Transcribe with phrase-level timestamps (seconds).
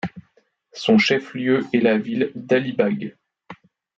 [0.73, 3.15] Son chef-lieu est la ville d'Alibag.